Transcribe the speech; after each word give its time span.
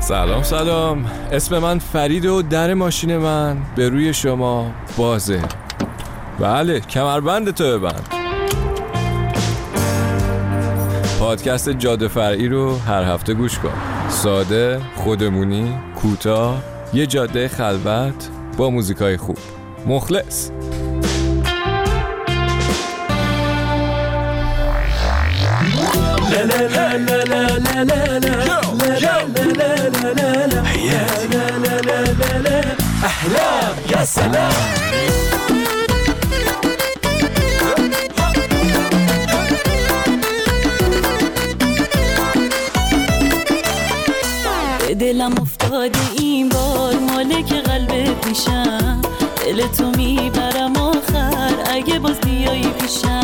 سلام 0.00 0.42
سلام. 0.42 1.10
اسم 1.32 1.58
من 1.58 1.78
فرید 1.78 2.24
و 2.26 2.42
در 2.42 2.74
ماشین 2.74 3.16
من. 3.16 3.58
به 3.76 3.88
روی 3.88 4.14
شما 4.14 4.72
بازه. 4.96 5.42
بله 6.38 6.80
کمربند 6.80 7.50
تو 7.50 7.64
ببند 7.64 8.14
پادکست 11.18 11.70
جاده 11.70 12.08
فرعی 12.08 12.48
رو 12.48 12.78
هر 12.78 13.02
هفته 13.02 13.34
گوش 13.34 13.58
کن. 13.58 13.72
ساده 14.08 14.80
خودمونی 14.96 15.78
کوتاه 16.02 16.62
یه 16.94 17.06
جاده 17.06 17.48
خلوت 17.48 18.28
با 18.56 18.70
موزیکای 18.70 19.16
خوب. 19.16 19.38
مخلص. 19.86 20.50
أحلام 33.04 33.74
يا 33.90 34.04
سلام 34.04 34.52
دلم 44.98 45.34
افتادی 45.40 45.98
این 46.18 46.48
بار 46.48 46.94
مالک 46.94 47.52
قلب 47.52 48.20
پیشم. 48.20 49.02
دل 49.46 49.66
تو 49.66 49.90
می‌برم 49.90 50.76
آخر. 50.76 51.54
اگه 51.70 51.98
باز 51.98 52.20
بیایی 52.20 52.68
پیشم. 52.80 53.19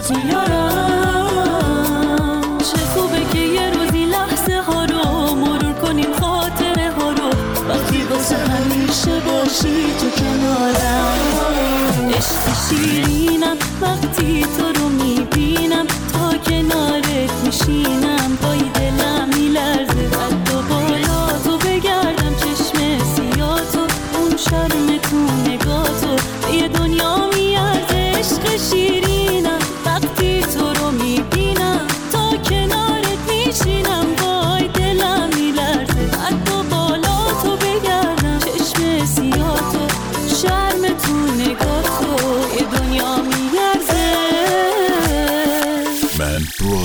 تو 0.00 0.14
یارم 0.28 1.28
چه 2.58 2.78
خوبه 2.94 3.20
که 3.32 3.38
یه 3.38 3.70
روزی 3.70 4.04
لحظه 4.04 4.56
ها 4.66 4.84
رو 4.84 5.34
مرور 5.34 5.72
کنیم 5.72 6.12
خاطره 6.20 6.90
ها 6.98 7.10
رو. 7.10 7.28
وقتی 7.68 8.02
واسه 8.10 8.36
همیشه 8.36 9.20
باشی 9.20 9.84
تو 10.00 10.10
کنارم. 10.10 11.18
عشق 12.08 12.44
شیرینم 12.68 13.56
وقتی 13.82 14.27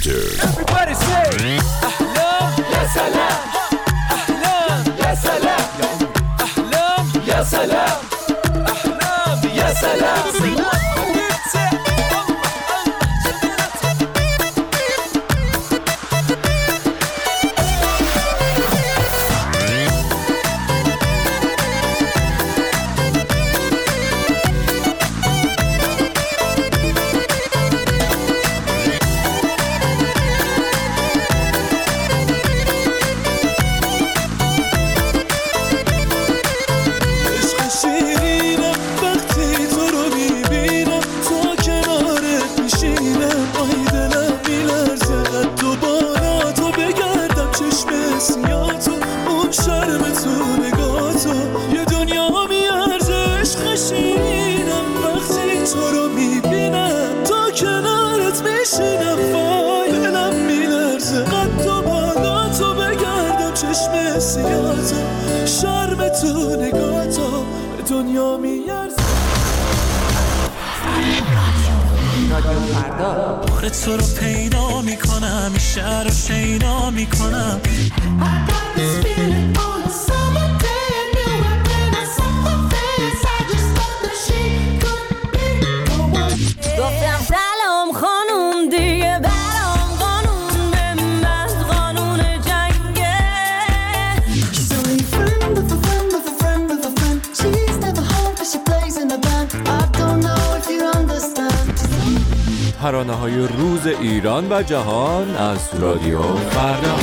12h. 0.00 0.59
فردا. 72.54 73.40
آره 73.56 73.70
تو 73.70 73.96
رو 73.96 74.04
پیدا 74.20 74.80
می‌کنم 74.80 75.52
شهر 75.58 76.04
رو 76.04 76.10
شیدا 76.10 76.90
می‌کنم. 76.90 77.60
ایران 104.20 104.52
و 104.52 104.62
جهان 104.62 105.36
از 105.36 105.58
رادیو 105.80 106.22
فردا. 106.22 106.96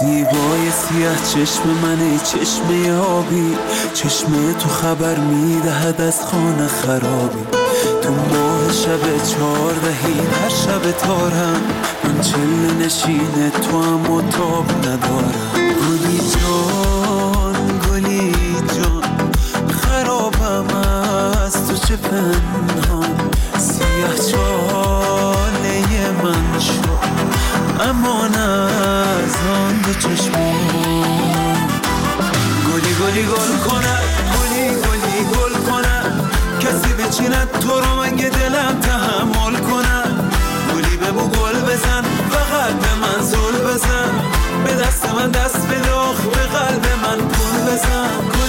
زیبای 0.00 0.70
سیاه 0.70 1.16
چشم 1.16 1.68
منه 1.82 2.18
چشم 2.18 3.00
آبی. 3.00 3.56
چشم 3.94 4.52
تو 4.52 4.68
خبر 4.68 5.16
می‌دهد 5.16 6.00
از 6.00 6.20
خانه 6.26 6.66
خرابی. 6.66 7.44
تو 8.02 8.10
ماه 8.10 8.72
شب 8.72 9.24
چهاردهی 9.24 10.20
هر 10.42 10.48
شب 10.48 10.90
تارم. 10.90 11.62
من 12.04 12.20
چل 12.20 12.84
نشین 12.84 13.50
تو 13.50 13.82
هم 13.82 14.10
و 14.10 14.22
تاب 14.22 14.70
ندارم. 14.78 15.69
پنهان 22.10 23.30
سیاه 23.58 24.14
چاله 24.30 26.10
من 26.22 26.60
شد. 26.60 27.00
امان 27.80 28.34
از 28.34 29.36
آن 29.54 29.74
دو 29.84 29.94
چشمان 29.94 30.54
گلی 32.66 32.94
گلی 33.00 33.22
گل 33.22 33.52
کند 33.68 34.02
گلی 34.34 34.68
گلی 34.68 35.24
گل 35.24 35.70
کند. 35.70 36.30
کسی 36.60 36.92
بچیند 36.92 37.50
تو 37.60 37.80
رو 37.80 38.02
مگه 38.02 38.28
دلم 38.28 38.80
تحمل 38.80 39.56
کنم 39.56 40.30
گلی 40.74 40.96
ببو 40.96 41.28
گل 41.28 41.60
بزن 41.60 42.02
فقط 42.30 42.72
به 42.72 42.94
من 42.94 43.22
زل 43.22 43.74
بزن. 43.74 44.10
به 44.64 44.74
دست 44.74 45.06
من 45.14 45.30
دست 45.30 45.66
آخ 45.94 46.20
به 46.20 46.40
قلب 46.58 46.86
من 47.02 47.18
گل 47.18 47.72
بزن. 47.72 48.39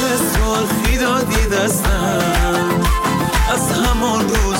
از 4.03 4.50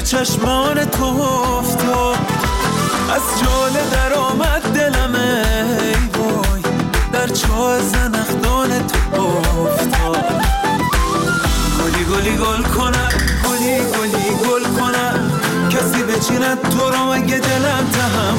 به 0.00 0.06
چشمان 0.06 0.84
تو 0.84 1.04
افتاد. 1.04 2.18
از 3.14 3.22
جاله 3.44 3.90
در 3.92 4.12
آمد 4.14 4.62
دلم 4.62 5.14
ای 5.14 5.92
وای 5.92 6.62
در 7.12 7.26
چاه 7.26 7.80
زنخدان 7.80 8.68
تو 8.86 9.22
افتاد. 9.22 10.42
گلی 11.78 12.04
گلی 12.04 12.36
گل 12.36 12.62
کنم 12.62 13.08
گلی 13.44 13.78
گلی 13.78 14.30
گل 14.44 14.64
کنم. 14.80 15.30
کسی 15.70 16.02
بچیند 16.02 16.60
تو 16.62 16.90
رو 16.90 17.12
مگه 17.12 17.38
دلم 17.38 17.86
تحمل 17.92 18.29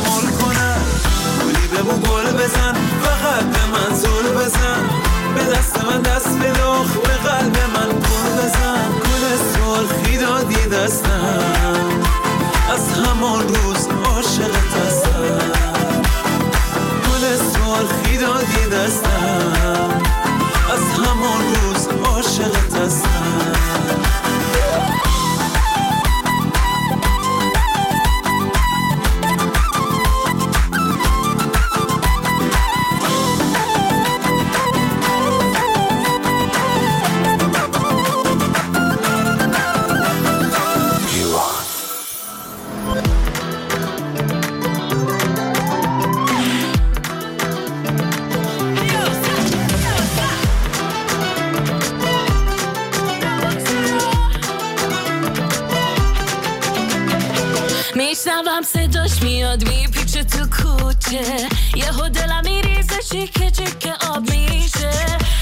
میشنوم 57.96 58.62
صداش 58.62 59.22
میاد 59.24 59.68
میپیچه 59.68 60.24
تو 60.24 60.46
کوچه. 60.46 61.48
یهو 61.76 62.10
دلم 62.10 62.42
میریزه 62.44 63.02
چیکه 63.12 63.52
چیکه 63.52 63.94
آب 63.94 64.30
میشه. 64.30 64.92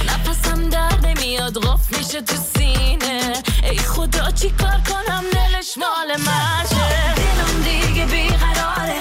نفسم 0.08 0.70
در 0.70 1.00
نمیاد 1.04 1.58
غف 1.60 1.98
میشه 1.98 2.22
تو 2.22 2.36
سینه. 2.54 3.34
ای 3.64 3.78
خدا 3.78 4.32
چی 4.32 4.50
کار 4.50 4.82
کنم؟ 4.90 5.24
دلش 5.32 5.78
مال 5.78 6.18
منشه. 6.18 7.16
دلم 7.16 7.64
دیگه 7.64 8.06
بیقراره. 8.06 8.99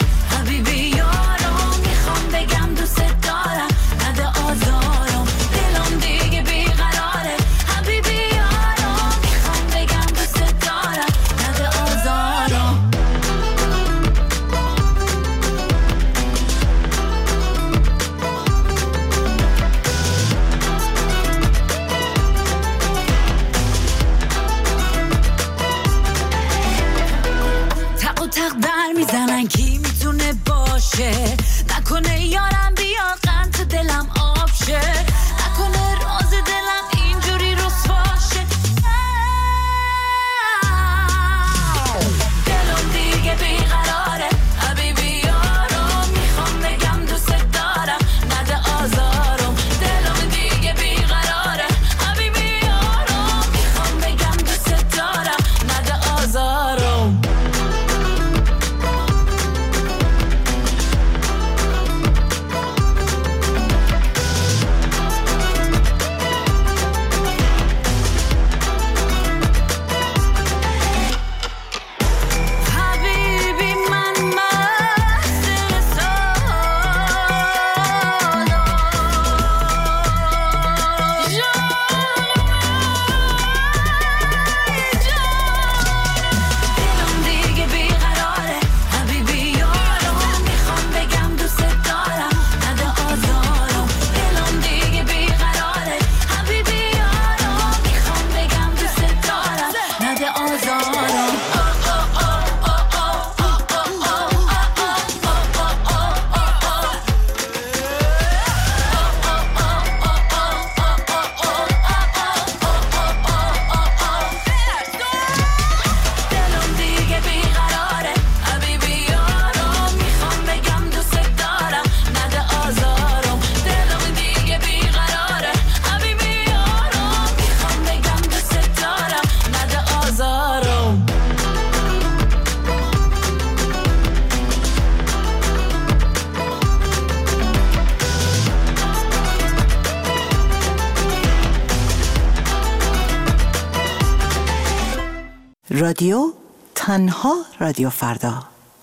رادیو 145.99 146.33
تنها 146.75 147.45
رادیو 147.61 147.91
فردا. 147.91 148.43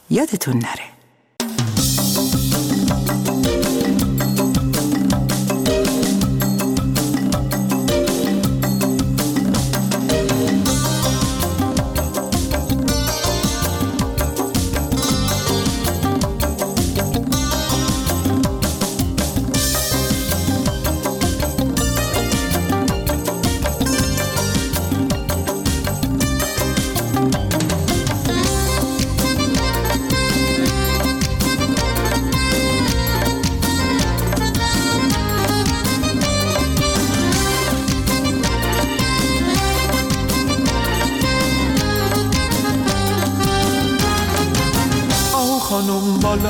یادتون 0.10 0.58
نره. 0.58 0.95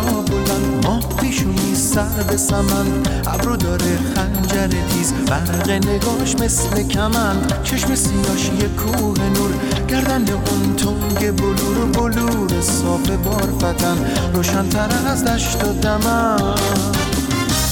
بلند. 0.01 0.85
ماه 0.85 1.17
پیشونی 1.17 1.75
سر 1.75 2.23
به 2.29 2.37
سمن. 2.37 3.03
ابرو 3.27 3.55
داره 3.55 3.99
خنجر 4.15 4.67
تیز. 4.67 5.13
برق 5.13 5.69
نگاش 5.69 6.35
مثل 6.35 6.87
کمن. 6.87 7.35
چشم 7.63 7.95
سیاش 7.95 8.45
یه 8.61 8.67
کوه 8.67 9.29
نور. 9.29 9.51
گردن 9.87 10.25
اون 10.29 10.75
تنگ 10.75 11.31
بلور 11.35 11.85
بلور 11.93 12.61
صاف 12.61 13.09
بارفتن 13.09 13.97
روشنتر 14.33 14.89
از 15.07 15.23
دشت 15.23 15.63
و 15.63 15.73
دمن. 15.73 17.14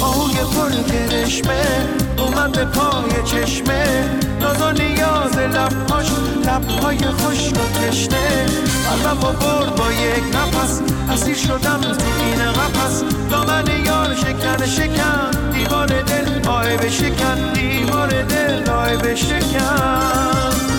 آهوی 0.04 0.36
پر 0.36 0.92
کرشمه 0.92 1.64
اومد 2.18 2.52
به 2.52 2.66
پای 2.66 3.24
چشمه. 3.26 4.10
ناز 4.42 4.62
و 4.62 4.72
نیاز 4.72 5.38
لبهاش 5.38 6.08
لبهای 6.46 6.98
خشک 6.98 7.54
و 7.54 7.80
تشنه. 7.80 8.46
قلبم 8.90 9.20
با 9.22 9.32
برد 9.32 9.76
با 9.76 9.92
یک 9.92 10.24
نفس 10.36 10.82
اسیر 11.10 11.36
شدم 11.36 11.82
تو 11.82 12.06
این 12.20 12.52
قفس. 12.52 13.04
دامن 13.32 13.86
یار 13.86 14.16
شکن 14.16 14.66
شکن 14.66 15.52
دیوار 15.52 15.88
دل 15.88 16.48
آه 16.48 16.78
بشکن 16.78 17.54
دیوار 17.54 18.10
دل 18.24 18.70
آه 18.70 18.96
بشکن 18.98 20.73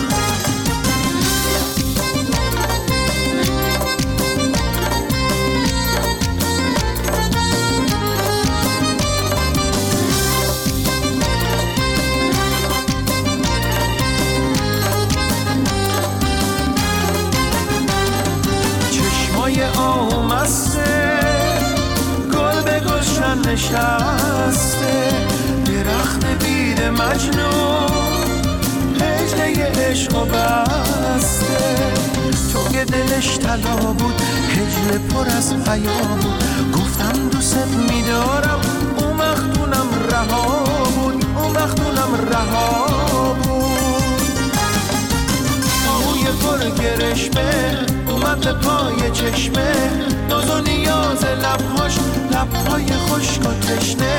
هجله 29.95 30.03
عشق 30.03 30.15
و 30.15 30.25
بسته. 30.25 31.93
تو 32.53 32.69
که 32.71 32.85
دلش 32.85 33.37
طلا 33.37 33.93
بود 33.93 34.21
هجله 34.49 34.97
پر 34.97 35.29
از 35.37 35.53
حیا 35.53 35.97
بود. 36.21 36.43
گفتم 36.73 37.29
دوست 37.29 37.57
میدارم 37.89 38.59
اون 38.97 39.17
وقتونم 39.17 39.87
رها 40.11 40.63
بود. 40.95 41.25
اون 41.37 41.53
وقتونم 41.55 42.29
رها 42.31 43.33
بود. 43.33 44.51
آهوی 45.89 46.23
پر 46.23 46.81
گرشمه 46.83 47.77
اومد 48.09 48.39
به 48.39 48.53
پای 48.53 49.11
چشمه. 49.11 49.73
ناز 50.29 50.49
و 50.49 50.61
نیاز 50.61 51.23
لبهاش 51.23 51.97
لبهای 52.31 52.85
خشک 52.85 53.41
و 53.41 53.53
تشنه. 53.53 54.17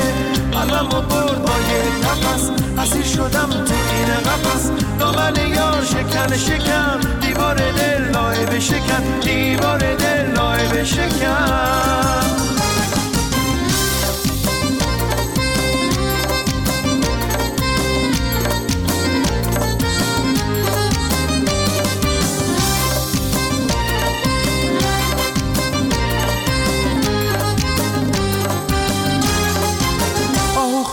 قلم 0.52 0.86
و 0.86 1.00
برد 1.00 1.42
با 1.42 1.52
یک 1.52 2.04
نفس 2.04 2.50
اسیر 2.78 3.04
شدم 3.04 3.50
شکن 5.96 6.36
شکن 6.36 7.00
دیوار 7.20 7.56
دل 7.56 8.10
لای 8.12 8.46
بشکن 8.46 9.20
دیوار 9.20 9.78
دل 9.78 10.32
لای 10.36 10.68
بشکن 10.68 12.25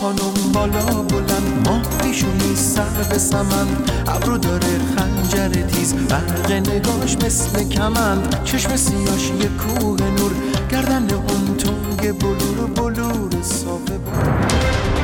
خانم 0.04 0.52
بالا 0.54 0.86
بلند. 0.86 1.68
ما 1.68 1.82
پیشونی 2.00 2.56
سر 2.56 3.04
به 3.10 3.18
سمن. 3.18 3.68
ابرو 4.08 4.38
داره 4.38 4.80
خنجر 4.96 5.48
تیز. 5.62 5.94
برق 5.94 6.52
نگاش 6.52 7.18
مثل 7.18 7.64
کمند 7.70 8.44
چشم 8.44 8.76
سیاش 8.76 9.32
یه 9.42 9.48
کوه 9.48 10.10
نور. 10.10 10.32
گردن 10.72 11.08
اون 11.14 11.58
تنگ 11.58 12.18
بلور 12.18 12.68
بلور 12.76 13.42
صافه 13.42 13.98
بود 13.98 15.03